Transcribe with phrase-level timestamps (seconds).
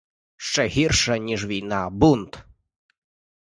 [0.37, 2.45] Ще гірша, ніж війна,— бунт!